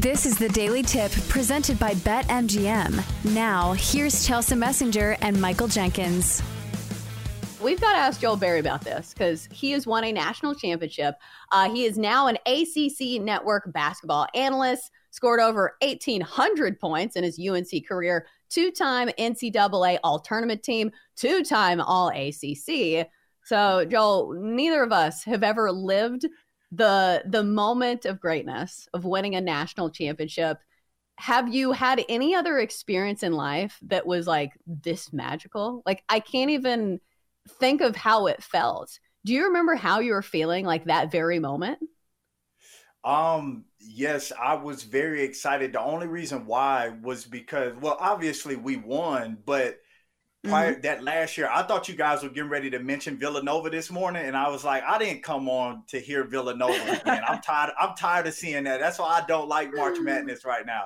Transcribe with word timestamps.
This 0.00 0.24
is 0.24 0.38
the 0.38 0.48
Daily 0.48 0.82
Tip 0.82 1.12
presented 1.28 1.78
by 1.78 1.92
BetMGM. 1.92 3.34
Now, 3.34 3.74
here's 3.74 4.26
Chelsa 4.26 4.56
Messinger 4.56 5.18
and 5.20 5.38
Michael 5.38 5.68
Jenkins. 5.68 6.42
We've 7.60 7.78
got 7.78 7.92
to 7.92 7.98
ask 7.98 8.18
Joel 8.18 8.38
Berry 8.38 8.58
about 8.58 8.80
this 8.80 9.12
because 9.12 9.50
he 9.52 9.72
has 9.72 9.86
won 9.86 10.04
a 10.04 10.10
national 10.10 10.54
championship. 10.54 11.16
Uh, 11.50 11.68
he 11.68 11.84
is 11.84 11.98
now 11.98 12.26
an 12.26 12.38
ACC 12.46 13.20
network 13.20 13.70
basketball 13.70 14.28
analyst, 14.34 14.90
scored 15.10 15.40
over 15.40 15.76
1,800 15.82 16.80
points 16.80 17.14
in 17.14 17.22
his 17.22 17.38
UNC 17.38 17.86
career, 17.86 18.26
two 18.48 18.70
time 18.70 19.10
NCAA 19.18 19.98
All 20.02 20.20
Tournament 20.20 20.62
team, 20.62 20.90
two 21.16 21.44
time 21.44 21.82
All 21.82 22.08
ACC. 22.08 23.08
So, 23.44 23.84
Joel, 23.84 24.34
neither 24.40 24.82
of 24.82 24.92
us 24.92 25.24
have 25.24 25.42
ever 25.42 25.70
lived 25.70 26.26
the 26.72 27.22
the 27.26 27.44
moment 27.44 28.06
of 28.06 28.18
greatness 28.20 28.88
of 28.94 29.04
winning 29.04 29.36
a 29.36 29.40
national 29.40 29.90
championship. 29.90 30.58
Have 31.16 31.52
you 31.52 31.72
had 31.72 32.02
any 32.08 32.34
other 32.34 32.58
experience 32.58 33.22
in 33.22 33.32
life 33.32 33.78
that 33.82 34.06
was 34.06 34.26
like 34.26 34.52
this 34.66 35.12
magical? 35.12 35.82
Like 35.84 36.02
I 36.08 36.18
can't 36.20 36.50
even 36.50 37.00
think 37.60 37.82
of 37.82 37.94
how 37.94 38.26
it 38.26 38.42
felt. 38.42 38.98
Do 39.24 39.34
you 39.34 39.44
remember 39.46 39.74
how 39.74 40.00
you 40.00 40.12
were 40.12 40.22
feeling 40.22 40.64
like 40.64 40.86
that 40.86 41.12
very 41.12 41.38
moment? 41.38 41.78
Um, 43.04 43.64
yes, 43.78 44.32
I 44.40 44.54
was 44.54 44.84
very 44.84 45.22
excited. 45.22 45.72
The 45.72 45.80
only 45.80 46.06
reason 46.06 46.46
why 46.46 46.92
was 47.02 47.24
because, 47.24 47.74
well, 47.80 47.96
obviously 48.00 48.56
we 48.56 48.76
won, 48.76 49.38
but 49.44 49.78
prior 50.44 50.72
mm-hmm. 50.72 50.80
that 50.82 51.02
last 51.04 51.38
year, 51.38 51.48
I 51.50 51.62
thought 51.62 51.88
you 51.88 51.94
guys 51.94 52.22
were 52.22 52.28
getting 52.28 52.50
ready 52.50 52.70
to 52.70 52.78
mention 52.78 53.18
Villanova 53.18 53.70
this 53.70 53.90
morning, 53.90 54.24
and 54.26 54.36
I 54.36 54.48
was 54.48 54.64
like, 54.64 54.82
I 54.84 54.98
didn't 54.98 55.22
come 55.22 55.48
on 55.48 55.84
to 55.88 56.00
hear 56.00 56.24
Villanova 56.24 57.00
again. 57.00 57.22
I'm 57.26 57.40
tired. 57.40 57.72
I'm 57.80 57.94
tired 57.96 58.26
of 58.26 58.34
seeing 58.34 58.64
that. 58.64 58.80
That's 58.80 58.98
why 58.98 59.20
I 59.22 59.26
don't 59.26 59.48
like 59.48 59.74
March 59.74 59.98
Madness 60.00 60.44
right 60.44 60.66
now. 60.66 60.84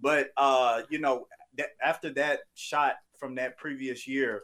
But 0.00 0.30
uh, 0.36 0.82
you 0.90 0.98
know, 0.98 1.26
that, 1.56 1.68
after 1.82 2.12
that 2.14 2.40
shot 2.54 2.94
from 3.18 3.36
that 3.36 3.56
previous 3.56 4.06
year, 4.06 4.42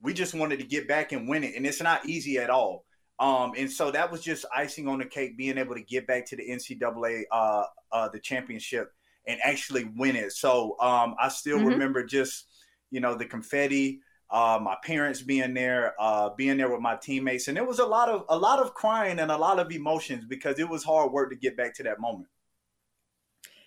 we 0.00 0.12
just 0.12 0.34
wanted 0.34 0.58
to 0.58 0.66
get 0.66 0.88
back 0.88 1.12
and 1.12 1.28
win 1.28 1.44
it, 1.44 1.54
and 1.56 1.66
it's 1.66 1.82
not 1.82 2.06
easy 2.06 2.38
at 2.38 2.50
all. 2.50 2.84
Um, 3.18 3.52
and 3.56 3.70
so 3.70 3.90
that 3.92 4.10
was 4.10 4.20
just 4.20 4.44
icing 4.54 4.88
on 4.88 4.98
the 4.98 5.04
cake, 5.04 5.36
being 5.36 5.56
able 5.56 5.74
to 5.74 5.82
get 5.82 6.06
back 6.06 6.26
to 6.26 6.36
the 6.36 6.48
NCAA, 6.48 7.22
uh, 7.30 7.64
uh, 7.92 8.08
the 8.08 8.18
championship, 8.18 8.90
and 9.26 9.38
actually 9.44 9.84
win 9.96 10.16
it. 10.16 10.32
So 10.32 10.76
um, 10.80 11.14
I 11.20 11.28
still 11.28 11.58
mm-hmm. 11.58 11.68
remember 11.68 12.04
just, 12.04 12.46
you 12.92 13.00
know, 13.00 13.16
the 13.16 13.24
confetti, 13.24 14.00
uh, 14.30 14.60
my 14.62 14.76
parents 14.84 15.20
being 15.20 15.54
there, 15.54 15.94
uh, 15.98 16.30
being 16.36 16.56
there 16.56 16.70
with 16.70 16.80
my 16.80 16.94
teammates, 16.94 17.48
and 17.48 17.58
it 17.58 17.66
was 17.66 17.80
a 17.80 17.84
lot 17.84 18.08
of 18.08 18.24
a 18.28 18.38
lot 18.38 18.60
of 18.60 18.74
crying 18.74 19.18
and 19.18 19.32
a 19.32 19.36
lot 19.36 19.58
of 19.58 19.72
emotions 19.72 20.24
because 20.24 20.60
it 20.60 20.68
was 20.68 20.84
hard 20.84 21.10
work 21.10 21.30
to 21.30 21.36
get 21.36 21.56
back 21.56 21.74
to 21.74 21.82
that 21.82 21.98
moment. 22.00 22.28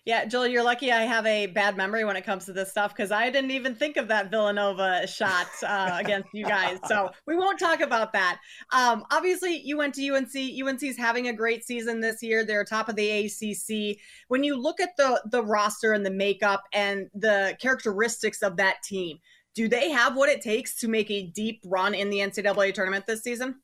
Yeah, 0.05 0.25
Joel, 0.25 0.45
you're 0.45 0.63
lucky 0.63 0.91
I 0.91 1.01
have 1.01 1.25
a 1.25 1.47
bad 1.47 1.75
memory 1.75 2.05
when 2.05 2.15
it 2.15 2.23
comes 2.23 2.45
to 2.45 2.53
this 2.53 2.69
stuff 2.69 2.95
because 2.95 3.11
I 3.11 3.31
didn't 3.31 3.49
even 3.49 3.73
think 3.73 3.97
of 3.97 4.07
that 4.09 4.29
Villanova 4.29 5.07
shot 5.07 5.47
uh, 5.63 5.97
against 5.99 6.29
you 6.31 6.45
guys. 6.45 6.77
So 6.87 7.09
we 7.25 7.35
won't 7.35 7.57
talk 7.57 7.81
about 7.81 8.13
that. 8.13 8.39
Um, 8.71 9.03
obviously, 9.09 9.59
you 9.65 9.77
went 9.77 9.95
to 9.95 10.07
UNC. 10.07 10.35
UNC's 10.35 10.95
having 10.95 11.27
a 11.27 11.33
great 11.33 11.65
season 11.65 12.01
this 12.01 12.21
year. 12.21 12.45
They're 12.45 12.63
top 12.63 12.87
of 12.87 12.95
the 12.95 13.25
ACC. 13.25 13.97
When 14.27 14.43
you 14.43 14.61
look 14.61 14.79
at 14.79 14.95
the 14.95 15.23
the 15.31 15.43
roster 15.43 15.93
and 15.93 16.05
the 16.05 16.11
makeup 16.11 16.61
and 16.71 17.09
the 17.15 17.57
characteristics 17.59 18.43
of 18.43 18.57
that 18.57 18.83
team, 18.83 19.17
do 19.55 19.67
they 19.67 19.89
have 19.89 20.15
what 20.15 20.29
it 20.29 20.41
takes 20.41 20.75
to 20.81 20.87
make 20.87 21.09
a 21.09 21.25
deep 21.27 21.61
run 21.65 21.95
in 21.95 22.11
the 22.11 22.19
NCAA 22.19 22.75
tournament 22.75 23.07
this 23.07 23.23
season? 23.23 23.55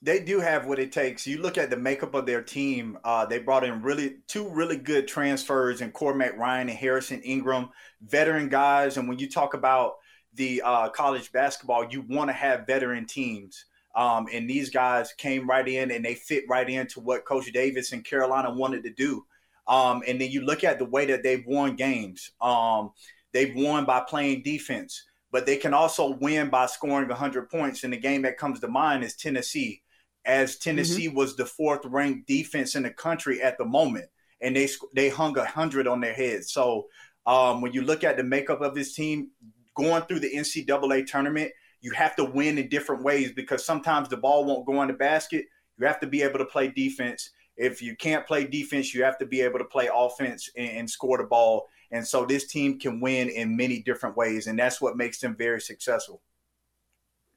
They 0.00 0.20
do 0.20 0.40
have 0.40 0.66
what 0.66 0.78
it 0.78 0.92
takes. 0.92 1.26
You 1.26 1.40
look 1.40 1.56
at 1.56 1.70
the 1.70 1.76
makeup 1.76 2.14
of 2.14 2.26
their 2.26 2.42
team. 2.42 2.98
Uh, 3.04 3.24
they 3.24 3.38
brought 3.38 3.64
in 3.64 3.82
really 3.82 4.16
two 4.26 4.48
really 4.48 4.76
good 4.76 5.06
transfers 5.06 5.80
in 5.80 5.92
Cormac 5.92 6.36
Ryan 6.36 6.68
and 6.68 6.78
Harrison 6.78 7.22
Ingram, 7.22 7.70
veteran 8.00 8.48
guys. 8.48 8.96
And 8.96 9.08
when 9.08 9.18
you 9.18 9.28
talk 9.28 9.54
about 9.54 9.94
the 10.34 10.62
uh, 10.62 10.88
college 10.88 11.30
basketball, 11.32 11.86
you 11.88 12.02
want 12.08 12.30
to 12.30 12.34
have 12.34 12.66
veteran 12.66 13.06
teams. 13.06 13.66
Um, 13.94 14.26
and 14.32 14.48
these 14.48 14.70
guys 14.70 15.12
came 15.12 15.48
right 15.48 15.68
in 15.68 15.90
and 15.90 16.04
they 16.04 16.14
fit 16.14 16.44
right 16.48 16.68
into 16.68 17.00
what 17.00 17.24
Coach 17.24 17.52
Davis 17.52 17.92
and 17.92 18.04
Carolina 18.04 18.52
wanted 18.52 18.82
to 18.84 18.90
do. 18.90 19.24
Um, 19.68 20.02
and 20.06 20.20
then 20.20 20.30
you 20.30 20.40
look 20.40 20.64
at 20.64 20.78
the 20.78 20.84
way 20.84 21.06
that 21.06 21.22
they've 21.22 21.46
won 21.46 21.76
games. 21.76 22.32
Um, 22.40 22.92
they've 23.32 23.54
won 23.54 23.84
by 23.84 24.00
playing 24.00 24.42
defense 24.42 25.04
but 25.32 25.46
they 25.46 25.56
can 25.56 25.74
also 25.74 26.10
win 26.20 26.50
by 26.50 26.66
scoring 26.66 27.08
100 27.08 27.50
points. 27.50 27.82
And 27.82 27.92
the 27.92 27.96
game 27.96 28.22
that 28.22 28.38
comes 28.38 28.60
to 28.60 28.68
mind 28.68 29.02
is 29.02 29.16
Tennessee, 29.16 29.82
as 30.24 30.58
Tennessee 30.58 31.08
mm-hmm. 31.08 31.16
was 31.16 31.34
the 31.34 31.46
fourth 31.46 31.84
ranked 31.86 32.28
defense 32.28 32.76
in 32.76 32.84
the 32.84 32.90
country 32.90 33.42
at 33.42 33.58
the 33.58 33.64
moment, 33.64 34.06
and 34.40 34.54
they 34.54 34.68
they 34.94 35.08
hung 35.08 35.34
100 35.34 35.88
on 35.88 36.00
their 36.00 36.12
heads. 36.12 36.52
So 36.52 36.86
um, 37.26 37.62
when 37.62 37.72
you 37.72 37.82
look 37.82 38.04
at 38.04 38.16
the 38.16 38.22
makeup 38.22 38.60
of 38.60 38.74
this 38.74 38.94
team 38.94 39.30
going 39.74 40.02
through 40.02 40.20
the 40.20 40.32
NCAA 40.32 41.06
tournament, 41.06 41.50
you 41.80 41.92
have 41.92 42.14
to 42.16 42.24
win 42.24 42.58
in 42.58 42.68
different 42.68 43.02
ways 43.02 43.32
because 43.32 43.64
sometimes 43.64 44.08
the 44.08 44.16
ball 44.18 44.44
won't 44.44 44.66
go 44.66 44.82
in 44.82 44.88
the 44.88 44.94
basket. 44.94 45.46
You 45.78 45.86
have 45.86 46.00
to 46.00 46.06
be 46.06 46.22
able 46.22 46.38
to 46.38 46.44
play 46.44 46.68
defense. 46.68 47.30
If 47.56 47.82
you 47.82 47.96
can't 47.96 48.26
play 48.26 48.46
defense, 48.46 48.94
you 48.94 49.02
have 49.02 49.18
to 49.18 49.26
be 49.26 49.40
able 49.40 49.58
to 49.58 49.64
play 49.64 49.88
offense 49.92 50.50
and, 50.56 50.70
and 50.70 50.90
score 50.90 51.18
the 51.18 51.24
ball. 51.24 51.66
And 51.92 52.06
so 52.06 52.24
this 52.24 52.46
team 52.46 52.78
can 52.78 53.00
win 53.00 53.28
in 53.28 53.56
many 53.56 53.80
different 53.80 54.16
ways, 54.16 54.46
and 54.46 54.58
that's 54.58 54.80
what 54.80 54.96
makes 54.96 55.20
them 55.20 55.36
very 55.36 55.60
successful. 55.60 56.22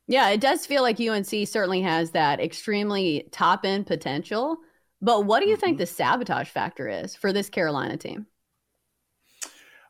Yeah, 0.08 0.30
it 0.30 0.40
does 0.40 0.66
feel 0.66 0.82
like 0.82 1.00
UNC 1.00 1.48
certainly 1.48 1.82
has 1.82 2.12
that 2.12 2.40
extremely 2.40 3.28
top 3.32 3.66
end 3.66 3.86
potential. 3.86 4.58
But 5.02 5.26
what 5.26 5.42
do 5.42 5.48
you 5.48 5.56
mm-hmm. 5.56 5.62
think 5.62 5.78
the 5.78 5.86
sabotage 5.86 6.50
factor 6.50 6.88
is 6.88 7.16
for 7.16 7.34
this 7.34 7.50
Carolina 7.50 7.98
team? 7.98 8.28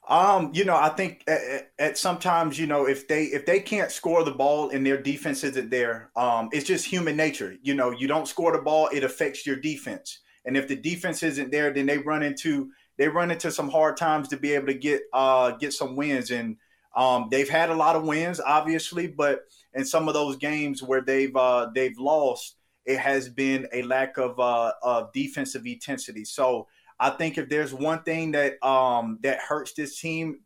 Um, 0.07 0.51
you 0.53 0.65
know, 0.65 0.75
I 0.75 0.89
think 0.89 1.23
at, 1.27 1.71
at, 1.79 1.97
sometimes, 1.97 2.59
you 2.59 2.67
know, 2.67 2.87
if 2.87 3.07
they 3.07 3.23
if 3.25 3.45
they 3.45 3.59
can't 3.59 3.91
score 3.91 4.23
the 4.23 4.31
ball 4.31 4.69
and 4.69 4.85
their 4.85 5.01
defense 5.01 5.43
isn't 5.43 5.71
there, 5.71 6.11
um, 6.15 6.49
it's 6.51 6.67
just 6.67 6.85
human 6.85 7.17
nature. 7.17 7.55
You 7.63 7.73
know, 7.73 7.89
you 7.89 8.07
don't 8.07 8.27
score 8.27 8.51
the 8.51 8.61
ball, 8.61 8.87
it 8.93 9.03
affects 9.03 9.47
your 9.47 9.55
defense. 9.55 10.19
And 10.45 10.55
if 10.55 10.67
the 10.67 10.75
defense 10.75 11.23
isn't 11.23 11.51
there, 11.51 11.73
then 11.73 11.87
they 11.87 11.97
run 11.97 12.21
into 12.21 12.69
they 12.97 13.07
run 13.07 13.31
into 13.31 13.51
some 13.51 13.69
hard 13.69 13.97
times 13.97 14.27
to 14.29 14.37
be 14.37 14.53
able 14.53 14.67
to 14.67 14.73
get 14.73 15.01
uh, 15.13 15.51
get 15.51 15.73
some 15.73 15.95
wins. 15.95 16.31
And 16.31 16.57
um, 16.95 17.27
they've 17.29 17.49
had 17.49 17.69
a 17.69 17.75
lot 17.75 17.95
of 17.95 18.03
wins, 18.03 18.39
obviously, 18.39 19.07
but 19.07 19.41
in 19.73 19.85
some 19.85 20.07
of 20.07 20.13
those 20.13 20.37
games 20.37 20.81
where 20.81 21.01
they've 21.01 21.35
uh, 21.35 21.69
they've 21.73 21.97
lost, 21.97 22.55
it 22.85 22.99
has 22.99 23.27
been 23.29 23.67
a 23.73 23.83
lack 23.83 24.17
of 24.17 24.39
uh, 24.39 24.71
of 24.81 25.11
defensive 25.13 25.65
intensity. 25.65 26.25
So 26.25 26.67
I 26.99 27.09
think 27.09 27.37
if 27.37 27.49
there's 27.49 27.73
one 27.73 28.03
thing 28.03 28.31
that 28.31 28.65
um, 28.65 29.19
that 29.23 29.39
hurts 29.39 29.73
this 29.73 29.99
team 29.99 30.39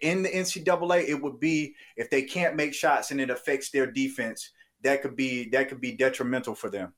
in 0.00 0.22
the 0.22 0.28
NCAA, 0.28 1.08
it 1.08 1.20
would 1.20 1.40
be 1.40 1.74
if 1.96 2.08
they 2.10 2.22
can't 2.22 2.54
make 2.54 2.72
shots 2.72 3.10
and 3.10 3.20
it 3.20 3.30
affects 3.30 3.70
their 3.70 3.90
defense. 3.90 4.50
That 4.82 5.02
could 5.02 5.16
be 5.16 5.48
that 5.50 5.68
could 5.68 5.80
be 5.80 5.92
detrimental 5.92 6.54
for 6.54 6.70
them. 6.70 6.92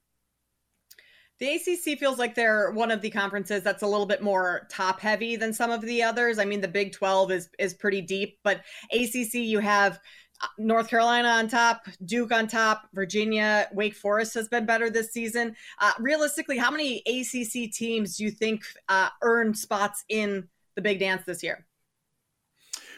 The 1.41 1.54
ACC 1.54 1.99
feels 1.99 2.19
like 2.19 2.34
they're 2.34 2.72
one 2.72 2.91
of 2.91 3.00
the 3.00 3.10
conferences 3.10 3.62
that's 3.62 3.82
a 3.82 3.87
little 3.87 4.06
bit 4.06 4.22
more 4.22 4.66
top 4.69 4.99
heavy 4.99 5.37
than 5.37 5.52
some 5.52 5.70
of 5.70 5.82
the 5.82 6.02
others. 6.02 6.38
I 6.38 6.44
mean, 6.44 6.61
the 6.61 6.69
Big 6.69 6.93
12 6.93 7.31
is 7.31 7.49
is 7.58 7.75
pretty 7.75 8.00
deep, 8.00 8.38
but 8.43 8.62
ACC 8.93 9.35
you 9.35 9.61
have 9.61 10.00
uh, 10.40 10.46
North 10.58 10.88
Carolina 10.88 11.29
on 11.29 11.49
top, 11.49 11.87
Duke 12.05 12.32
on 12.32 12.49
top, 12.49 12.88
Virginia, 12.93 13.69
Wake 13.73 13.94
Forest 13.94 14.35
has 14.35 14.49
been 14.49 14.67
better 14.67 14.90
this 14.90 15.12
season. 15.12 15.55
Uh, 15.81 15.93
realistically, 16.00 16.58
how 16.58 16.73
many 16.73 17.02
ACC 17.06 17.73
teams 17.73 18.17
do 18.17 18.25
you 18.25 18.31
think 18.32 18.62
uh, 18.88 19.08
earn 19.23 19.55
spots 19.55 20.05
in 20.08 20.49
the 20.75 20.82
Big 20.82 20.99
Dance 20.99 21.25
this 21.25 21.43
year? 21.43 21.67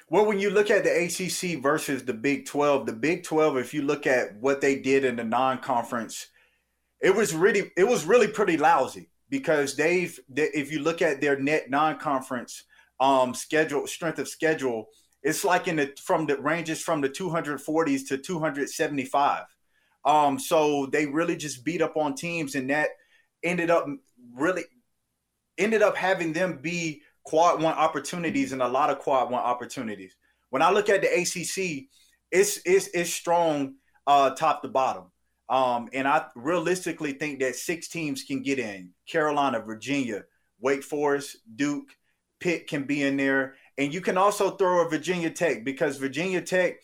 Well, 0.08 0.26
when 0.26 0.40
you 0.40 0.50
look 0.50 0.70
at 0.70 0.82
the 0.82 1.04
ACC 1.04 1.62
versus 1.62 2.04
the 2.04 2.14
Big 2.14 2.46
12, 2.46 2.86
the 2.86 2.92
Big 2.92 3.22
12, 3.22 3.58
if 3.58 3.74
you 3.74 3.82
look 3.82 4.06
at 4.06 4.34
what 4.36 4.60
they 4.60 4.76
did 4.76 5.04
in 5.04 5.16
the 5.16 5.24
non 5.24 5.58
conference 5.58 6.26
it 7.00 7.14
was 7.14 7.34
really 7.34 7.70
it 7.76 7.84
was 7.84 8.04
really 8.04 8.28
pretty 8.28 8.56
lousy 8.56 9.08
because 9.28 9.76
they've 9.76 10.18
they, 10.28 10.48
if 10.54 10.72
you 10.72 10.80
look 10.80 11.02
at 11.02 11.20
their 11.20 11.38
net 11.38 11.70
non-conference 11.70 12.64
um 13.00 13.34
schedule 13.34 13.86
strength 13.86 14.18
of 14.18 14.28
schedule 14.28 14.88
it's 15.22 15.44
like 15.44 15.68
in 15.68 15.76
the 15.76 15.92
from 16.02 16.26
the 16.26 16.36
ranges 16.40 16.82
from 16.82 17.00
the 17.00 17.08
240s 17.08 18.08
to 18.08 18.18
275 18.18 19.44
um 20.04 20.38
so 20.38 20.86
they 20.86 21.06
really 21.06 21.36
just 21.36 21.64
beat 21.64 21.82
up 21.82 21.96
on 21.96 22.14
teams 22.14 22.54
and 22.54 22.70
that 22.70 22.88
ended 23.42 23.70
up 23.70 23.86
really 24.34 24.64
ended 25.58 25.82
up 25.82 25.96
having 25.96 26.32
them 26.32 26.58
be 26.60 27.02
quad 27.24 27.62
one 27.62 27.74
opportunities 27.74 28.52
and 28.52 28.62
a 28.62 28.68
lot 28.68 28.90
of 28.90 28.98
quad 28.98 29.30
one 29.30 29.42
opportunities. 29.42 30.16
When 30.48 30.62
I 30.62 30.70
look 30.70 30.88
at 30.88 31.02
the 31.02 31.08
ACC, 31.08 31.88
it's 32.30 32.60
it's 32.64 32.88
it's 32.88 33.12
strong 33.12 33.74
uh, 34.06 34.30
top 34.30 34.62
to 34.62 34.68
bottom. 34.68 35.04
Um, 35.50 35.88
and 35.92 36.08
I 36.08 36.26
realistically 36.34 37.12
think 37.12 37.40
that 37.40 37.56
six 37.56 37.88
teams 37.88 38.22
can 38.22 38.42
get 38.42 38.58
in: 38.58 38.90
Carolina, 39.06 39.60
Virginia, 39.60 40.22
Wake 40.60 40.82
Forest, 40.82 41.38
Duke, 41.56 41.88
Pitt 42.38 42.68
can 42.68 42.84
be 42.84 43.02
in 43.02 43.16
there, 43.16 43.54
and 43.76 43.92
you 43.92 44.00
can 44.00 44.16
also 44.16 44.52
throw 44.52 44.86
a 44.86 44.88
Virginia 44.88 45.30
Tech 45.30 45.64
because 45.64 45.98
Virginia 45.98 46.40
Tech 46.40 46.76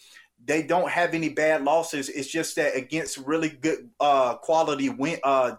they 0.44 0.62
don't 0.62 0.90
have 0.90 1.14
any 1.14 1.28
bad 1.28 1.64
losses. 1.64 2.08
It's 2.08 2.28
just 2.28 2.56
that 2.56 2.76
against 2.76 3.18
really 3.18 3.48
good 3.48 3.88
uh, 3.98 4.36
quality 4.36 4.90
win 4.90 5.18
uh, 5.24 5.52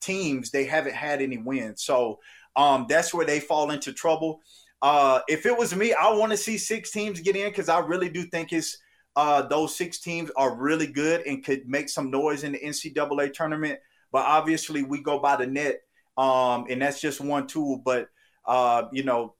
teams, 0.00 0.50
they 0.50 0.64
haven't 0.64 0.94
had 0.94 1.22
any 1.22 1.38
wins. 1.38 1.82
So 1.82 2.20
um, 2.56 2.86
that's 2.88 3.12
where 3.12 3.26
they 3.26 3.40
fall 3.40 3.70
into 3.70 3.92
trouble. 3.92 4.40
Uh, 4.82 5.20
if 5.28 5.46
it 5.46 5.56
was 5.56 5.74
me, 5.74 5.94
I 5.94 6.12
want 6.12 6.32
to 6.32 6.36
see 6.36 6.58
six 6.58 6.90
teams 6.90 7.20
get 7.20 7.36
in 7.36 7.48
because 7.48 7.68
I 7.68 7.78
really 7.80 8.10
do 8.10 8.24
think 8.24 8.52
it's 8.52 8.78
uh, 9.16 9.42
those 9.42 9.76
six 9.76 9.98
teams 9.98 10.30
are 10.36 10.56
really 10.56 10.86
good 10.86 11.26
and 11.26 11.44
could 11.44 11.68
make 11.68 11.88
some 11.88 12.10
noise 12.10 12.44
in 12.44 12.52
the 12.52 12.58
NCAA 12.58 13.32
tournament. 13.32 13.78
But 14.12 14.26
obviously, 14.26 14.82
we 14.82 15.02
go 15.02 15.18
by 15.18 15.36
the 15.36 15.46
net, 15.46 15.80
um, 16.16 16.66
and 16.68 16.82
that's 16.82 17.00
just 17.00 17.20
one 17.20 17.46
tool. 17.46 17.82
But 17.84 18.08
uh, 18.46 18.84
you 18.92 19.04
know, 19.04 19.34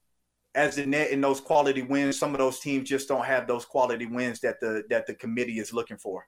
as 0.55 0.76
the 0.76 0.87
net 0.87 1.11
in 1.11 1.21
those 1.21 1.41
quality 1.41 1.82
wins, 1.82 2.19
some 2.19 2.32
of 2.32 2.38
those 2.38 2.61
teams 2.61 2.88
just 2.88 3.09
don't 3.09 3.25
have 3.25 3.47
those 3.47 3.65
quality 3.65 4.06
wins 4.06 4.41
that 4.41 4.61
the 4.61 4.85
that 4.91 5.06
the 5.06 5.15
committee 5.15 5.59
is 5.59 5.73
looking 5.73 5.99
for. 5.99 6.26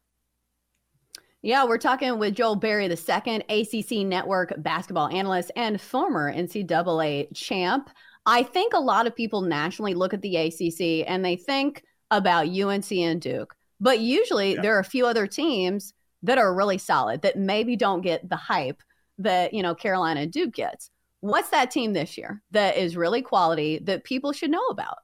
Yeah, 1.42 1.64
we're 1.64 1.78
talking 1.78 2.18
with 2.18 2.34
Joel 2.34 2.56
Berry, 2.56 2.88
the 2.88 2.96
second 2.96 3.44
ACC 3.48 4.04
network 4.04 4.52
basketball 4.58 5.08
analyst 5.08 5.52
and 5.54 5.80
former 5.80 6.32
NCAA 6.32 7.28
champ. 7.34 7.90
I 8.24 8.42
think 8.42 8.72
a 8.74 8.80
lot 8.80 9.06
of 9.06 9.14
people 9.14 9.42
nationally 9.42 9.94
look 9.94 10.12
at 10.12 10.22
the 10.22 10.36
ACC 10.36 11.08
and 11.08 11.24
they 11.24 11.36
think 11.36 11.84
about 12.10 12.48
UNC 12.48 12.90
and 12.92 13.20
Duke, 13.20 13.54
but 13.80 14.00
usually 14.00 14.54
yeah. 14.54 14.62
there 14.62 14.76
are 14.76 14.80
a 14.80 14.84
few 14.84 15.06
other 15.06 15.26
teams 15.26 15.92
that 16.22 16.38
are 16.38 16.54
really 16.54 16.78
solid 16.78 17.22
that 17.22 17.38
maybe 17.38 17.76
don't 17.76 18.02
get 18.02 18.28
the 18.28 18.36
hype 18.36 18.82
that 19.18 19.54
you 19.54 19.62
know 19.62 19.74
Carolina 19.74 20.20
and 20.20 20.32
Duke 20.32 20.54
gets. 20.54 20.90
What's 21.20 21.50
that 21.50 21.70
team 21.70 21.92
this 21.92 22.18
year 22.18 22.42
that 22.50 22.76
is 22.76 22.96
really 22.96 23.22
quality 23.22 23.78
that 23.84 24.04
people 24.04 24.32
should 24.32 24.50
know 24.50 24.66
about? 24.66 24.98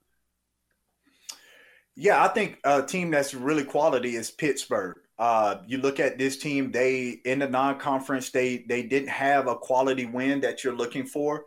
Yeah, 1.95 2.25
I 2.25 2.29
think 2.29 2.59
a 2.65 2.83
team 2.83 3.11
that's 3.11 3.35
really 3.35 3.65
quality 3.65 4.17
is 4.17 4.31
Pittsburgh. 4.31 4.97
Uh, 5.19 5.57
you 5.67 5.79
look 5.79 6.01
at 6.01 6.19
this 6.19 6.39
team; 6.39 6.73
they 6.73 7.21
in 7.25 7.41
the 7.41 7.49
non-conference, 7.49 8.31
they 8.31 8.65
they 8.69 8.83
didn't 8.83 9.11
have 9.11 9.47
a 9.47 9.57
quality 9.57 10.07
win 10.07 10.41
that 10.41 10.65
you're 10.65 10.77
looking 10.77 11.07
for. 11.07 11.47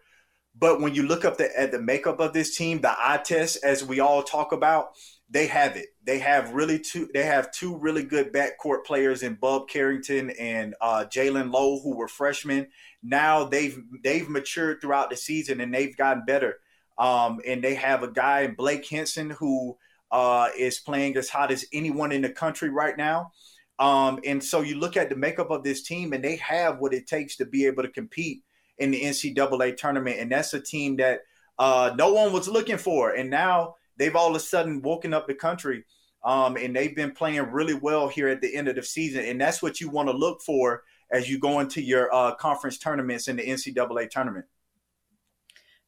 But 0.58 0.80
when 0.80 0.96
you 0.96 1.04
look 1.04 1.26
up 1.26 1.38
the, 1.38 1.58
at 1.60 1.72
the 1.72 1.82
makeup 1.82 2.20
of 2.20 2.34
this 2.34 2.56
team, 2.56 2.80
the 2.80 2.92
eye 2.98 3.22
test, 3.24 3.64
as 3.64 3.84
we 3.84 4.00
all 4.00 4.24
talk 4.24 4.54
about, 4.54 4.92
they 5.30 5.48
have 5.48 5.76
it. 5.76 5.88
They 6.04 6.20
have 6.20 6.54
really 6.54 6.80
two. 6.80 7.10
They 7.14 7.24
have 7.24 7.52
two 7.52 7.76
really 7.78 8.04
good 8.04 8.32
backcourt 8.32 8.86
players 8.86 9.24
in 9.24 9.36
Bub 9.36 9.68
Carrington 9.68 10.30
and 10.32 10.76
uh, 10.80 11.06
Jaland 11.10 11.52
Lowe, 11.52 11.80
who 11.82 11.96
were 11.98 12.08
freshmen. 12.08 12.68
Now 13.02 13.44
they've 13.44 13.78
they've 14.04 14.30
matured 14.30 14.82
throughout 14.82 15.10
the 15.10 15.18
season 15.18 15.62
and 15.62 15.74
they've 15.74 15.98
gotten 15.98 16.26
better. 16.26 16.60
Um, 16.98 17.40
and 17.46 17.64
they 17.64 17.76
have 17.76 18.04
a 18.04 18.12
guy 18.12 18.48
Blake 18.48 18.86
Hinson 18.86 19.32
who 19.32 19.78
uh, 20.12 20.50
is 20.58 20.80
playing 20.80 21.18
as 21.18 21.28
hot 21.28 21.52
as 21.52 21.66
anyone 21.74 22.12
in 22.12 22.22
the 22.22 22.30
country 22.30 22.70
right 22.70 22.96
now. 22.96 23.32
Um, 23.80 24.20
and 24.26 24.42
so 24.42 24.62
you 24.62 24.76
look 24.78 24.96
at 24.96 25.10
the 25.10 25.18
makeup 25.18 25.52
of 25.52 25.64
this 25.64 25.84
team, 25.84 26.14
and 26.14 26.24
they 26.24 26.38
have 26.38 26.80
what 26.80 26.94
it 26.94 27.08
takes 27.08 27.36
to 27.38 27.46
be 27.46 27.66
able 27.66 27.84
to 27.84 27.90
compete 27.90 28.44
in 28.78 28.92
the 28.92 29.02
NCAA 29.02 29.78
tournament. 29.78 30.20
And 30.20 30.32
that's 30.32 30.54
a 30.54 30.60
team 30.60 30.98
that 30.98 31.22
uh, 31.58 31.94
no 31.98 32.14
one 32.14 32.34
was 32.34 32.48
looking 32.48 32.78
for. 32.78 33.12
And 33.12 33.30
now 33.30 33.76
they've 33.98 34.16
all 34.16 34.30
of 34.30 34.36
a 34.36 34.40
sudden 34.40 34.82
woken 34.82 35.14
up 35.14 35.28
the 35.28 35.34
country. 35.34 35.86
Um, 36.24 36.58
and 36.58 36.76
they've 36.76 36.96
been 36.96 37.12
playing 37.12 37.52
really 37.52 37.76
well 37.76 38.08
here 38.08 38.28
at 38.28 38.42
the 38.42 38.54
end 38.56 38.68
of 38.68 38.76
the 38.76 38.84
season. 38.84 39.26
And 39.26 39.40
that's 39.40 39.62
what 39.62 39.80
you 39.80 39.90
want 39.90 40.10
to 40.10 40.16
look 40.16 40.42
for 40.42 40.84
as 41.12 41.30
you 41.30 41.38
go 41.38 41.60
into 41.60 41.82
your 41.82 42.14
uh, 42.14 42.34
conference 42.36 42.80
tournaments 42.80 43.28
in 43.28 43.36
the 43.36 43.44
NCAA 43.44 44.10
tournament. 44.10 44.46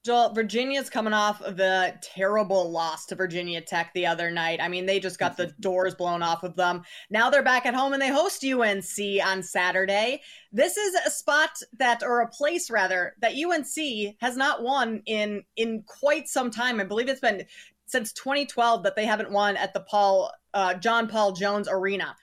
Joel, 0.05 0.33
Virginia's 0.33 0.89
coming 0.89 1.11
off 1.11 1.41
of 1.41 1.59
a 1.59 1.99
terrible 2.01 2.71
loss 2.71 3.05
to 3.07 3.15
Virginia 3.15 3.59
Tech 3.59 3.91
the 3.93 4.05
other 4.05 4.31
night. 4.31 4.61
I 4.61 4.69
mean, 4.69 4.85
they 4.85 4.99
just 4.99 5.19
got 5.19 5.35
the 5.35 5.53
doors 5.59 5.95
blown 5.95 6.23
off 6.23 6.43
of 6.43 6.55
them. 6.55 6.83
Now 7.09 7.29
they're 7.29 7.43
back 7.43 7.65
at 7.65 7.75
home 7.75 7.91
and 7.91 8.01
they 8.01 8.09
host 8.09 8.45
UNC 8.45 9.25
on 9.25 9.43
Saturday. 9.43 10.21
This 10.53 10.77
is 10.77 10.95
a 11.05 11.09
spot 11.09 11.49
that, 11.77 12.03
or 12.03 12.21
a 12.21 12.29
place 12.29 12.69
rather, 12.71 13.15
that 13.21 13.33
UNC 13.33 14.15
has 14.21 14.37
not 14.37 14.63
won 14.63 15.01
in 15.05 15.43
in 15.57 15.83
quite 15.85 16.29
some 16.29 16.51
time. 16.51 16.79
I 16.79 16.85
believe 16.85 17.09
it's 17.09 17.19
been 17.19 17.45
since 17.87 18.13
2012 18.13 18.83
that 18.83 18.95
they 18.95 19.05
haven't 19.05 19.31
won 19.31 19.57
at 19.57 19.73
the 19.73 19.81
Paul 19.81 20.31
uh, 20.53 20.75
John 20.75 21.07
Paul 21.07 21.33
Jones 21.33 21.67
Arena. 21.69 22.15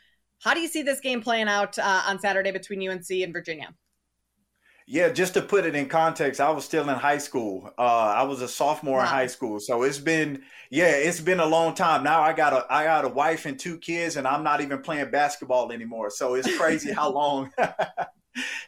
How 0.43 0.55
do 0.55 0.61
you 0.61 0.69
see 0.69 0.83
this 0.83 1.01
game 1.01 1.23
playing 1.23 1.49
out 1.49 1.79
uh, 1.79 2.03
on 2.07 2.19
Saturday 2.19 2.51
between 2.51 2.87
UNC 2.89 3.11
and 3.11 3.33
Virginia? 3.33 3.75
Yeah, 4.87 5.09
just 5.09 5.33
to 5.35 5.43
put 5.43 5.65
it 5.65 5.75
in 5.75 5.89
context, 5.89 6.43
I 6.43 6.51
was 6.51 6.65
still 6.65 6.89
in 6.91 6.97
high 6.97 7.19
school. 7.19 7.73
Uh, 7.79 7.81
I 7.81 8.25
was 8.25 8.43
a 8.43 8.49
sophomore 8.49 8.99
wow. 8.99 9.03
in 9.03 9.07
high 9.09 9.27
school, 9.29 9.59
so 9.59 9.83
it's 9.83 9.99
been 9.99 10.43
yeah, 10.71 10.91
it's 10.91 11.21
been 11.21 11.41
a 11.41 11.47
long 11.47 11.75
time. 11.75 12.05
Now 12.05 12.21
I 12.21 12.35
got 12.35 12.53
a 12.53 12.67
I 12.69 12.85
got 12.85 13.07
a 13.07 13.09
wife 13.09 13.47
and 13.47 13.59
two 13.59 13.79
kids, 13.79 14.17
and 14.17 14.27
I'm 14.29 14.45
not 14.45 14.61
even 14.61 14.83
playing 14.83 15.11
basketball 15.11 15.73
anymore. 15.73 16.11
So 16.11 16.35
it's 16.35 16.55
crazy 16.59 16.93
how 16.93 17.11
long 17.15 17.51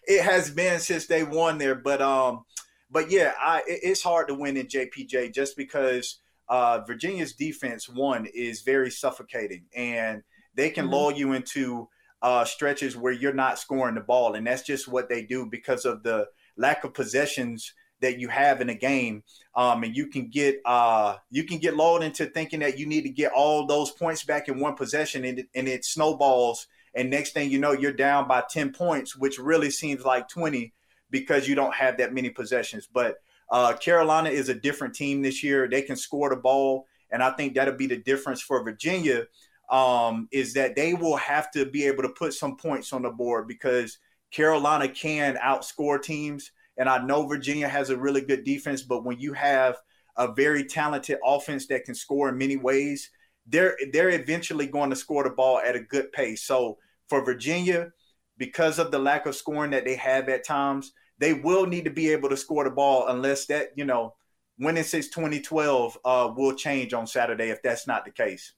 it 0.09 0.23
has 0.23 0.51
been 0.51 0.81
since 0.81 1.07
they 1.07 1.23
won 1.23 1.59
there. 1.59 1.75
But 1.75 2.01
um, 2.01 2.45
but 2.91 3.11
yeah, 3.11 3.35
I 3.39 3.59
it, 3.67 3.81
it's 3.83 4.03
hard 4.03 4.29
to 4.29 4.35
win 4.35 4.57
in 4.57 4.69
JPJ 4.69 5.35
just 5.35 5.55
because 5.55 6.19
uh, 6.49 6.81
Virginia's 6.87 7.35
defense 7.35 7.91
one 7.91 8.25
is 8.25 8.63
very 8.63 8.91
suffocating, 8.91 9.67
and 9.75 10.23
they 10.55 10.71
can 10.71 10.87
mm-hmm. 10.87 10.95
lull 10.95 11.13
you 11.13 11.35
into 11.35 11.91
uh, 12.23 12.45
stretches 12.45 12.97
where 12.97 13.13
you're 13.13 13.33
not 13.33 13.59
scoring 13.59 13.95
the 13.95 14.01
ball, 14.01 14.35
and 14.35 14.47
that's 14.47 14.63
just 14.63 14.89
what 14.89 15.09
they 15.09 15.23
do 15.23 15.47
because 15.47 15.85
of 15.85 16.03
the 16.03 16.27
lack 16.57 16.85
of 16.85 16.95
possessions 16.95 17.73
that 18.01 18.19
you 18.19 18.29
have 18.29 18.61
in 18.61 18.69
a 18.69 18.75
game. 18.75 19.23
Um, 19.55 19.83
and 19.83 19.97
you 19.97 20.09
can 20.09 20.29
get 20.29 20.61
uh, 20.65 21.17
you 21.31 21.45
can 21.45 21.59
get 21.59 21.77
lulled 21.77 22.03
into 22.03 22.27
thinking 22.27 22.61
that 22.61 22.79
you 22.79 22.87
need 22.87 23.03
to 23.03 23.11
get 23.11 23.33
all 23.33 23.67
those 23.67 23.91
points 23.91 24.25
back 24.25 24.49
in 24.49 24.61
one 24.61 24.75
possession, 24.75 25.25
and 25.25 25.41
it, 25.41 25.47
and 25.55 25.69
it 25.69 25.85
snowballs. 25.85 26.67
And 26.95 27.11
next 27.11 27.33
thing 27.33 27.51
you 27.51 27.59
know, 27.59 27.73
you're 27.73 27.93
down 27.93 28.27
by 28.27 28.43
ten 28.49 28.73
points, 28.73 29.17
which 29.17 29.39
really 29.39 29.71
seems 29.71 30.05
like 30.05 30.29
twenty 30.29 30.73
because 31.11 31.49
you 31.49 31.55
don't 31.55 31.75
have 31.75 31.99
that 31.99 32.15
many 32.15 32.31
possessions. 32.31 32.89
But 32.93 33.17
uh, 33.51 33.75
Carolina 33.75 34.31
is 34.31 34.49
a 34.49 34.55
different 34.55 34.95
team 34.95 35.23
this 35.23 35.43
year. 35.43 35.69
They 35.69 35.83
can 35.83 35.97
score 35.97 36.31
the 36.31 36.37
ball, 36.37 36.87
and 37.11 37.23
I 37.23 37.31
think 37.31 37.55
that'll 37.55 37.75
be 37.75 37.87
the 37.87 37.99
difference 37.99 38.41
for 38.41 38.65
Virginia 38.65 39.27
um, 39.71 40.29
is 40.31 40.55
that 40.55 40.77
they 40.77 40.95
will 40.95 41.17
have 41.17 41.51
to 41.53 41.67
be 41.67 41.85
able 41.85 42.03
to 42.03 42.09
put 42.11 42.35
some 42.35 42.57
points 42.57 42.93
on 42.93 43.03
the 43.03 43.11
board 43.11 43.49
because 43.49 43.99
Carolina 44.31 44.89
can 44.89 45.37
outscore 45.37 46.01
teams. 46.03 46.53
And 46.77 46.89
I 46.89 47.03
know 47.03 47.27
Virginia 47.27 47.69
has 47.69 47.91
a 47.91 47.97
really 47.97 48.21
good 48.21 48.45
defense, 48.45 48.83
but 48.83 49.05
when 49.05 49.19
you 49.19 49.33
have 49.33 49.77
a 50.17 50.33
very 50.33 50.65
talented 50.65 51.19
offense 51.25 51.67
that 51.67 51.85
can 51.85 51.95
score 51.95 52.29
in 52.29 52.39
many 52.39 52.57
ways, 52.57 53.11
they're 53.47 53.77
they're 53.93 54.11
eventually 54.11 54.67
going 54.67 54.91
to 54.91 54.97
score 54.97 55.25
the 55.25 55.31
ball 55.31 55.59
at 55.59 55.77
a 55.77 55.81
good 55.81 56.13
pace. 56.13 56.43
So 56.45 56.79
for 57.09 57.25
Virginia, 57.25 57.93
because 58.39 58.79
of 58.79 58.91
the 58.91 58.99
lack 58.99 59.27
of 59.27 59.37
scoring 59.37 59.71
that 59.71 59.85
they 59.85 59.95
have 59.97 60.29
at 60.29 60.45
times, 60.45 60.93
they 61.19 61.33
will 61.33 61.67
need 61.67 61.85
to 61.85 61.91
be 61.91 62.11
able 62.11 62.29
to 62.29 62.37
score 62.37 62.65
the 62.65 62.71
ball 62.71 63.09
unless 63.09 63.47
that, 63.47 63.69
you 63.77 63.85
know, 63.85 64.15
winning 64.59 64.85
since 64.85 65.09
2012 65.09 65.99
uh, 66.05 66.33
will 66.37 66.55
change 66.55 66.93
on 66.93 67.07
Saturday 67.07 67.51
if 67.51 67.63
that's 67.63 67.87
not 67.87 68.05
the 68.05 68.11
case. 68.11 68.53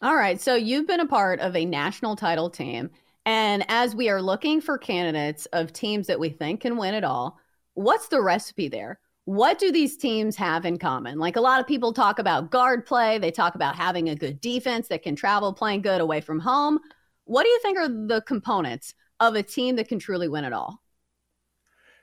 All 0.00 0.14
right. 0.14 0.40
So 0.40 0.54
you've 0.54 0.86
been 0.86 1.00
a 1.00 1.06
part 1.06 1.40
of 1.40 1.56
a 1.56 1.64
national 1.64 2.16
title 2.16 2.50
team. 2.50 2.90
And 3.26 3.64
as 3.68 3.94
we 3.94 4.08
are 4.08 4.22
looking 4.22 4.60
for 4.60 4.78
candidates 4.78 5.46
of 5.46 5.72
teams 5.72 6.06
that 6.06 6.20
we 6.20 6.30
think 6.30 6.60
can 6.60 6.76
win 6.76 6.94
it 6.94 7.04
all, 7.04 7.38
what's 7.74 8.08
the 8.08 8.22
recipe 8.22 8.68
there? 8.68 9.00
What 9.24 9.58
do 9.58 9.70
these 9.72 9.96
teams 9.96 10.36
have 10.36 10.64
in 10.64 10.78
common? 10.78 11.18
Like 11.18 11.36
a 11.36 11.40
lot 11.40 11.60
of 11.60 11.66
people 11.66 11.92
talk 11.92 12.18
about 12.18 12.50
guard 12.50 12.86
play, 12.86 13.18
they 13.18 13.30
talk 13.30 13.54
about 13.54 13.76
having 13.76 14.08
a 14.08 14.14
good 14.14 14.40
defense 14.40 14.88
that 14.88 15.02
can 15.02 15.16
travel 15.16 15.52
playing 15.52 15.82
good 15.82 16.00
away 16.00 16.20
from 16.20 16.38
home. 16.38 16.78
What 17.24 17.42
do 17.42 17.50
you 17.50 17.58
think 17.60 17.76
are 17.76 17.88
the 17.88 18.22
components 18.26 18.94
of 19.20 19.34
a 19.34 19.42
team 19.42 19.76
that 19.76 19.88
can 19.88 19.98
truly 19.98 20.28
win 20.28 20.44
it 20.44 20.52
all? 20.54 20.80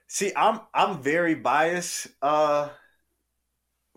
See, 0.08 0.32
I'm 0.36 0.62
I'm 0.74 1.02
very 1.02 1.36
biased 1.36 2.08
uh 2.22 2.70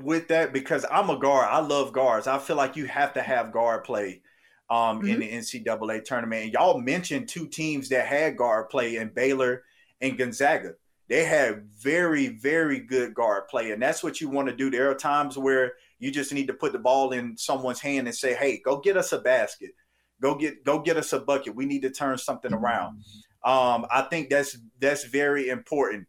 with 0.00 0.28
that 0.28 0.52
because 0.52 0.84
I'm 0.90 1.10
a 1.10 1.18
guard. 1.18 1.48
I 1.50 1.60
love 1.60 1.92
guards. 1.92 2.26
I 2.26 2.38
feel 2.38 2.56
like 2.56 2.76
you 2.76 2.86
have 2.86 3.14
to 3.14 3.22
have 3.22 3.52
guard 3.52 3.84
play 3.84 4.22
um, 4.70 5.00
mm-hmm. 5.00 5.08
in 5.08 5.20
the 5.20 5.30
NCAA 5.30 6.04
tournament. 6.04 6.44
And 6.44 6.52
y'all 6.52 6.80
mentioned 6.80 7.28
two 7.28 7.46
teams 7.46 7.88
that 7.88 8.06
had 8.06 8.36
guard 8.36 8.68
play 8.68 8.96
in 8.96 9.08
Baylor 9.08 9.64
and 10.00 10.16
Gonzaga. 10.16 10.74
They 11.08 11.24
had 11.24 11.64
very, 11.80 12.28
very 12.28 12.80
good 12.80 13.14
guard 13.14 13.48
play. 13.48 13.70
And 13.72 13.82
that's 13.82 14.02
what 14.02 14.20
you 14.20 14.28
want 14.28 14.48
to 14.48 14.54
do. 14.54 14.70
There 14.70 14.90
are 14.90 14.94
times 14.94 15.38
where 15.38 15.72
you 15.98 16.10
just 16.10 16.32
need 16.32 16.46
to 16.48 16.54
put 16.54 16.72
the 16.72 16.78
ball 16.78 17.12
in 17.12 17.36
someone's 17.36 17.80
hand 17.80 18.06
and 18.06 18.16
say, 18.16 18.34
hey, 18.34 18.60
go 18.62 18.78
get 18.78 18.96
us 18.96 19.12
a 19.12 19.18
basket. 19.18 19.70
Go 20.20 20.34
get 20.34 20.64
go 20.64 20.80
get 20.80 20.96
us 20.96 21.12
a 21.12 21.20
bucket. 21.20 21.54
We 21.54 21.64
need 21.64 21.82
to 21.82 21.90
turn 21.90 22.18
something 22.18 22.52
around. 22.52 23.04
Um, 23.44 23.86
I 23.90 24.02
think 24.10 24.30
that's 24.30 24.58
that's 24.80 25.04
very 25.04 25.48
important. 25.48 26.08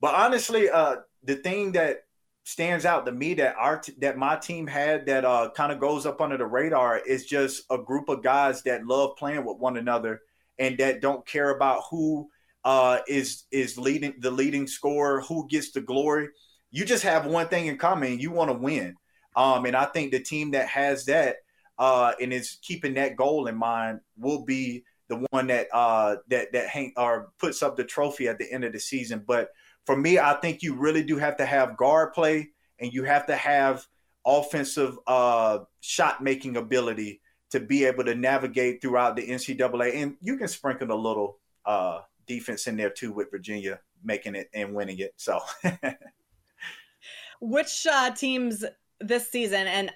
But 0.00 0.14
honestly, 0.14 0.70
uh, 0.70 0.96
the 1.22 1.36
thing 1.36 1.72
that 1.72 2.04
stands 2.44 2.84
out 2.84 3.06
to 3.06 3.12
me 3.12 3.34
that 3.34 3.54
our 3.56 3.78
t- 3.78 3.94
that 3.98 4.18
my 4.18 4.36
team 4.36 4.66
had 4.66 5.06
that 5.06 5.24
uh, 5.24 5.50
kind 5.54 5.72
of 5.72 5.78
goes 5.78 6.06
up 6.06 6.20
under 6.20 6.36
the 6.36 6.46
radar 6.46 6.98
is 6.98 7.24
just 7.24 7.64
a 7.70 7.78
group 7.78 8.08
of 8.08 8.22
guys 8.22 8.62
that 8.62 8.86
love 8.86 9.16
playing 9.16 9.44
with 9.44 9.58
one 9.58 9.76
another 9.76 10.20
and 10.58 10.76
that 10.78 11.00
don't 11.00 11.26
care 11.26 11.50
about 11.50 11.82
who 11.90 12.28
uh, 12.64 12.98
is 13.06 13.44
is 13.50 13.78
leading 13.78 14.14
the 14.18 14.30
leading 14.30 14.66
scorer, 14.66 15.20
who 15.20 15.46
gets 15.48 15.72
the 15.72 15.80
glory. 15.80 16.28
You 16.70 16.84
just 16.84 17.04
have 17.04 17.26
one 17.26 17.48
thing 17.48 17.66
in 17.66 17.78
common: 17.78 18.18
you 18.18 18.30
want 18.30 18.50
to 18.50 18.56
win. 18.56 18.96
Um, 19.34 19.64
and 19.64 19.76
I 19.76 19.86
think 19.86 20.12
the 20.12 20.20
team 20.20 20.50
that 20.50 20.68
has 20.68 21.06
that 21.06 21.36
uh, 21.78 22.12
and 22.20 22.32
is 22.32 22.58
keeping 22.62 22.94
that 22.94 23.16
goal 23.16 23.46
in 23.46 23.56
mind 23.56 24.00
will 24.16 24.44
be 24.44 24.84
the 25.08 25.26
one 25.30 25.46
that 25.48 25.68
uh, 25.72 26.16
that 26.28 26.52
that 26.52 26.68
hang 26.68 26.92
or 26.96 27.30
puts 27.38 27.62
up 27.62 27.76
the 27.76 27.84
trophy 27.84 28.28
at 28.28 28.38
the 28.38 28.50
end 28.50 28.64
of 28.64 28.72
the 28.72 28.80
season. 28.80 29.24
But 29.26 29.50
for 29.86 29.96
me, 29.96 30.18
I 30.18 30.34
think 30.34 30.62
you 30.62 30.74
really 30.74 31.02
do 31.02 31.16
have 31.16 31.36
to 31.38 31.46
have 31.46 31.76
guard 31.76 32.12
play 32.12 32.50
and 32.80 32.92
you 32.92 33.04
have 33.04 33.26
to 33.26 33.36
have 33.36 33.86
offensive 34.24 34.98
uh, 35.06 35.60
shot 35.80 36.22
making 36.22 36.56
ability 36.56 37.20
to 37.50 37.60
be 37.60 37.84
able 37.84 38.04
to 38.04 38.14
navigate 38.14 38.80
throughout 38.80 39.16
the 39.16 39.26
NCAA. 39.26 39.96
And 39.96 40.16
you 40.20 40.36
can 40.36 40.48
sprinkle 40.48 40.90
a 40.90 40.94
little 40.94 41.38
uh, 41.66 42.00
defense 42.26 42.66
in 42.66 42.76
there 42.76 42.90
too 42.90 43.12
with 43.12 43.30
Virginia 43.30 43.80
making 44.04 44.34
it 44.34 44.48
and 44.54 44.74
winning 44.74 44.98
it. 44.98 45.12
So, 45.16 45.40
which 47.40 47.86
uh, 47.90 48.10
teams 48.12 48.64
this 49.00 49.30
season 49.30 49.66
and 49.66 49.92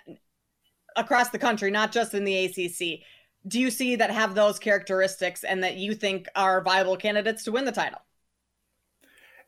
across 0.97 1.31
the 1.31 1.39
country, 1.39 1.71
not 1.71 1.93
just 1.93 2.15
in 2.15 2.25
the 2.25 2.47
ACC, 2.47 3.01
do 3.49 3.61
you 3.61 3.71
see 3.71 3.97
that 3.97 4.11
have 4.11 4.35
those 4.35 4.59
characteristics 4.59 5.45
and 5.45 5.63
that 5.63 5.77
you 5.77 5.95
think 5.95 6.29
are 6.35 6.63
viable 6.63 6.97
candidates 6.97 7.45
to 7.45 7.53
win 7.53 7.65
the 7.65 7.73
title? 7.73 8.01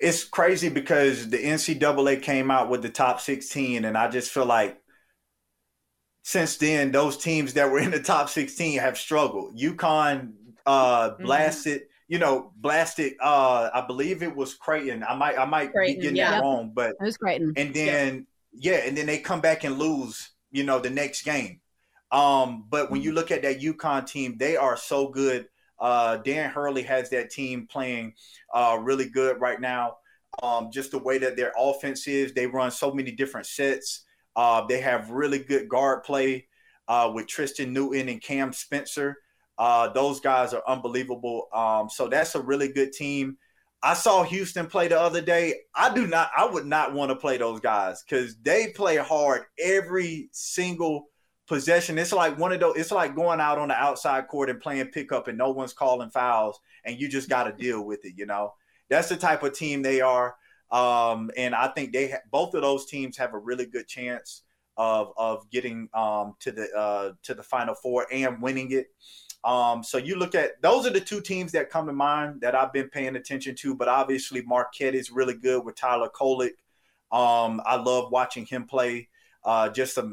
It's 0.01 0.25
crazy 0.25 0.69
because 0.69 1.29
the 1.29 1.39
NCAA 1.39 2.23
came 2.23 2.51
out 2.51 2.71
with 2.71 2.83
the 2.83 2.89
top 2.89 3.21
16, 3.21 3.85
and 3.85 3.97
I 3.97 4.09
just 4.09 4.31
feel 4.31 4.47
like 4.47 4.81
since 6.23 6.59
then, 6.59 6.93
those 6.93 7.17
teams 7.17 7.55
that 7.55 7.71
were 7.71 7.79
in 7.79 7.91
the 7.91 8.03
top 8.03 8.29
16 8.29 8.79
have 8.81 8.99
struggled. 8.99 9.59
UConn 9.59 10.33
uh, 10.67 11.11
mm-hmm. 11.11 11.25
blasted, 11.25 11.81
mm-hmm. 11.81 12.13
you 12.13 12.19
know, 12.19 12.53
blasted. 12.57 13.15
Uh, 13.19 13.71
I 13.73 13.81
believe 13.87 14.23
it 14.23 14.37
was 14.37 14.55
Creighton. 14.55 15.03
I 15.03 15.15
might, 15.15 15.39
I 15.39 15.47
might 15.47 15.73
Creighton, 15.73 15.97
be 15.97 16.03
getting 16.03 16.17
yeah. 16.17 16.33
that 16.33 16.43
wrong, 16.43 16.73
but 16.75 16.91
it 16.91 16.97
was 17.01 17.17
Creighton. 17.17 17.55
And 17.57 17.73
then, 17.73 18.27
yeah. 18.53 18.73
yeah, 18.73 18.79
and 18.87 18.97
then 18.97 19.07
they 19.07 19.19
come 19.19 19.41
back 19.41 19.65
and 19.65 19.79
lose, 19.79 20.31
you 20.51 20.65
know, 20.65 20.79
the 20.79 20.91
next 20.91 21.23
game. 21.23 21.61
Um, 22.13 22.67
but 22.69 22.91
when 22.91 23.01
you 23.01 23.09
mm-hmm. 23.09 23.17
look 23.17 23.31
at 23.31 23.41
that 23.43 23.61
UConn 23.61 24.07
team, 24.07 24.37
they 24.39 24.57
are 24.57 24.77
so 24.77 25.09
good. 25.09 25.49
Uh, 25.81 26.17
Dan 26.19 26.51
Hurley 26.51 26.83
has 26.83 27.11
that 27.11 27.31
team 27.31 27.67
playing 27.71 28.15
uh, 28.55 28.79
really 28.81 29.09
good 29.09 29.41
right 29.41 29.61
now. 29.61 29.97
Um, 30.43 30.71
just 30.73 30.91
the 30.91 30.99
way 30.99 31.19
that 31.19 31.37
their 31.37 31.53
offense 31.59 32.07
is, 32.07 32.33
they 32.33 32.47
run 32.47 32.71
so 32.71 32.93
many 32.93 33.11
different 33.11 33.47
sets. 33.47 34.05
Uh, 34.37 34.65
they 34.67 34.81
have 34.81 35.11
really 35.11 35.39
good 35.39 35.69
guard 35.69 36.05
play 36.05 36.47
uh, 36.87 37.11
with 37.13 37.27
Tristen 37.27 37.73
Newton 37.73 38.09
and 38.09 38.23
Cam 38.23 38.53
Spencer. 38.53 39.17
Uh, 39.59 39.89
those 39.89 40.21
guys 40.21 40.55
are 40.55 40.63
unbelievable. 40.69 41.49
Um, 41.53 41.89
so 41.91 42.07
that's 42.07 42.35
a 42.35 42.41
really 42.41 42.69
good 42.69 42.93
team. 42.93 43.37
I 43.83 43.95
saw 43.95 44.25
Houston 44.25 44.67
play 44.67 44.89
the 44.89 45.01
other 45.01 45.21
day. 45.21 45.55
I 45.75 45.93
do 45.95 46.07
not. 46.07 46.31
I 46.37 46.47
would 46.47 46.67
not 46.67 46.95
want 46.95 47.11
to 47.11 47.17
play 47.17 47.37
those 47.37 47.61
guys 47.61 48.03
because 48.03 48.37
they 48.43 48.69
play 48.69 48.97
hard 48.97 49.43
every 49.59 50.29
single 50.33 51.07
possession. 51.49 51.99
It's 51.99 52.13
like 52.13 52.39
one 52.39 52.53
of 52.53 52.61
those. 52.61 52.77
It's 52.77 52.93
like 52.93 53.17
going 53.17 53.41
out 53.41 53.59
on 53.59 53.69
the 53.69 53.75
outside 53.75 54.29
court 54.29 54.51
and 54.51 54.61
playing 54.61 54.87
pickup, 54.89 55.29
and 55.29 55.39
no 55.39 55.51
one's 55.51 55.73
calling 55.73 56.11
fouls, 56.11 56.61
and 56.85 57.01
you 57.01 57.09
just 57.09 57.29
got 57.29 57.45
to 57.45 57.53
deal 57.65 57.83
with 57.85 58.05
it. 58.05 58.15
You 58.17 58.27
know, 58.27 58.55
that's 58.89 59.09
the 59.09 59.17
type 59.17 59.43
of 59.43 59.55
team 59.55 59.83
they 59.83 60.01
are. 60.01 60.37
Um, 60.71 61.31
and 61.37 61.55
I 61.55 61.69
think 61.69 61.93
they 61.93 62.11
ha- 62.11 62.19
both 62.31 62.55
of 62.55 62.63
those 62.63 62.87
teams 62.87 63.17
have 63.17 63.33
a 63.35 63.39
really 63.39 63.67
good 63.67 63.89
chance 63.89 64.43
of 64.77 65.13
of 65.17 65.51
getting 65.51 65.89
um, 65.95 66.35
to 66.41 66.53
the 66.53 66.71
uh, 66.77 67.13
to 67.25 67.35
the 67.35 67.43
final 67.43 67.75
four 67.75 68.07
and 68.13 68.41
winning 68.41 68.71
it. 68.73 68.89
Um, 69.45 69.83
so 69.83 69.99
you 69.99 70.17
look 70.17 70.35
at 70.35 70.61
those 70.63 70.87
are 70.87 70.91
the 70.91 71.01
two 71.01 71.21
teams 71.21 71.53
that 71.53 71.71
come 71.71 71.87
to 71.87 71.93
mind 71.93 72.41
that 72.43 72.55
I've 72.55 72.73
been 72.73 72.89
paying 72.89 73.17
attention 73.17 73.55
to. 73.57 73.75
But 73.75 73.89
obviously 73.89 74.43
Marquette 74.43 74.95
is 74.95 75.11
really 75.11 75.35
good 75.35 75.65
with 75.65 75.77
Tyler 75.77 76.11
Kolek. 76.11 76.53
Um, 77.11 77.63
I 77.65 77.77
love 77.77 78.11
watching 78.13 78.45
him 78.45 78.67
play 78.67 79.09
uh, 79.45 79.69
just 79.69 79.99
a 79.99 80.13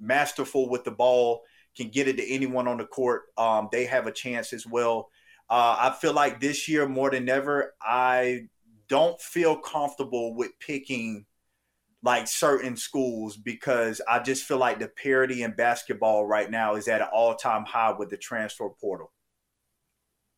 masterful 0.00 0.68
with 0.68 0.84
the 0.84 0.90
ball, 0.90 1.42
can 1.76 1.88
get 1.88 2.08
it 2.08 2.16
to 2.16 2.28
anyone 2.28 2.68
on 2.68 2.78
the 2.78 2.84
court. 2.84 3.22
Um, 3.36 3.68
they 3.72 3.84
have 3.86 4.06
a 4.06 4.12
chance 4.12 4.52
as 4.52 4.66
well. 4.66 5.10
Uh, 5.50 5.76
I 5.78 5.96
feel 6.00 6.12
like 6.12 6.40
this 6.40 6.68
year 6.68 6.88
more 6.88 7.10
than 7.10 7.28
ever, 7.28 7.74
I 7.82 8.48
don't 8.88 9.20
feel 9.20 9.56
comfortable 9.56 10.34
with 10.34 10.52
picking 10.60 11.26
like 12.02 12.28
certain 12.28 12.76
schools 12.76 13.36
because 13.36 14.00
I 14.08 14.18
just 14.20 14.44
feel 14.44 14.58
like 14.58 14.78
the 14.78 14.88
parity 14.88 15.42
in 15.42 15.52
basketball 15.52 16.26
right 16.26 16.50
now 16.50 16.76
is 16.76 16.86
at 16.86 17.00
an 17.00 17.08
all 17.12 17.34
time 17.34 17.64
high 17.64 17.92
with 17.92 18.10
the 18.10 18.16
transfer 18.18 18.68
portal. 18.80 19.10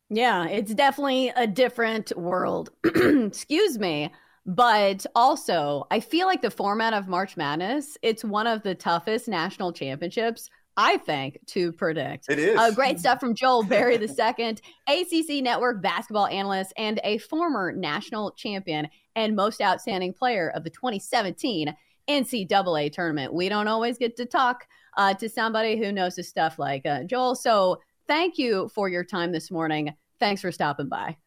Yeah, 0.09 0.47
it's 0.47 0.73
definitely 0.73 1.29
a 1.35 1.45
different 1.45 2.17
world. 2.17 2.69
Excuse 2.83 3.77
me. 3.77 4.11
But 4.47 5.05
also, 5.13 5.85
I 5.91 5.99
feel 5.99 6.25
like 6.25 6.41
the 6.41 6.49
format 6.49 6.93
of 6.93 7.09
March 7.09 7.35
Madness, 7.35 7.97
it's 8.01 8.23
one 8.23 8.47
of 8.47 8.63
the 8.63 8.73
toughest 8.73 9.27
national 9.27 9.73
championships, 9.73 10.49
I 10.77 10.95
think, 10.97 11.39
to 11.47 11.73
predict. 11.73 12.29
It 12.29 12.39
is. 12.39 12.57
Uh, 12.57 12.71
great 12.71 12.97
stuff 12.97 13.19
from 13.19 13.35
Joel 13.35 13.63
Berry 13.63 13.95
II, 13.95 14.57
ACC 14.87 15.43
Network 15.43 15.81
basketball 15.81 16.27
analyst 16.27 16.71
and 16.77 17.01
a 17.03 17.17
former 17.17 17.73
national 17.73 18.31
champion 18.31 18.87
and 19.17 19.35
most 19.35 19.61
outstanding 19.61 20.13
player 20.13 20.49
of 20.55 20.63
the 20.63 20.69
2017 20.69 21.75
NCAA 22.07 22.93
tournament. 22.93 23.33
We 23.33 23.49
don't 23.49 23.67
always 23.67 23.97
get 23.97 24.15
to 24.15 24.25
talk 24.25 24.65
uh, 24.95 25.13
to 25.15 25.27
somebody 25.27 25.77
who 25.77 25.91
knows 25.91 26.15
his 26.15 26.29
stuff 26.29 26.57
like 26.57 26.85
uh, 26.85 27.03
Joel. 27.03 27.35
So 27.35 27.81
thank 28.07 28.37
you 28.37 28.69
for 28.73 28.87
your 28.87 29.03
time 29.03 29.33
this 29.33 29.51
morning. 29.51 29.93
Thanks 30.21 30.41
for 30.41 30.53
stopping 30.53 30.87
by. 30.87 31.17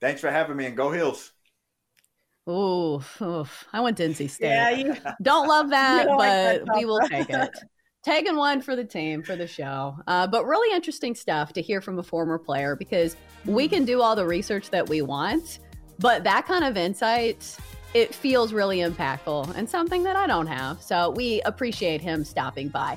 Thanks 0.00 0.20
for 0.20 0.30
having 0.30 0.56
me 0.56 0.66
and 0.66 0.76
go 0.76 0.92
Heels. 0.92 1.32
Ooh, 2.48 3.02
oof. 3.20 3.64
I 3.72 3.80
went 3.80 3.96
to 3.96 4.08
NC 4.08 4.30
State. 4.30 4.48
Yeah, 4.48 4.70
you, 4.70 4.96
don't 5.22 5.48
love 5.48 5.70
that, 5.70 6.06
don't 6.06 6.16
but 6.16 6.64
like 6.64 6.76
we 6.76 6.84
will 6.84 7.00
take 7.08 7.30
it. 7.30 7.50
Taking 8.04 8.36
one 8.36 8.60
for 8.60 8.76
the 8.76 8.84
team 8.84 9.24
for 9.24 9.34
the 9.34 9.48
show. 9.48 9.96
Uh, 10.06 10.28
but 10.28 10.46
really 10.46 10.72
interesting 10.72 11.12
stuff 11.12 11.52
to 11.54 11.60
hear 11.60 11.80
from 11.80 11.98
a 11.98 12.04
former 12.04 12.38
player 12.38 12.76
because 12.76 13.16
we 13.44 13.66
can 13.66 13.84
do 13.84 14.00
all 14.00 14.14
the 14.14 14.24
research 14.24 14.70
that 14.70 14.88
we 14.88 15.02
want, 15.02 15.58
but 15.98 16.22
that 16.22 16.46
kind 16.46 16.64
of 16.64 16.76
insight, 16.76 17.56
it 17.94 18.14
feels 18.14 18.52
really 18.52 18.78
impactful 18.78 19.56
and 19.56 19.68
something 19.68 20.04
that 20.04 20.14
I 20.14 20.28
don't 20.28 20.46
have. 20.46 20.80
So 20.80 21.10
we 21.10 21.40
appreciate 21.42 22.00
him 22.00 22.22
stopping 22.22 22.68
by. 22.68 22.96